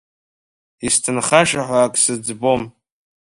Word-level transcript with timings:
Исҭынхаша 0.87 1.61
ҳәа 1.67 1.79
ак 1.85 1.93
сыӡбом. 2.03 2.61